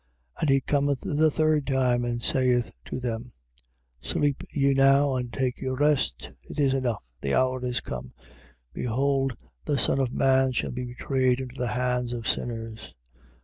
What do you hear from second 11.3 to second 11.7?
into the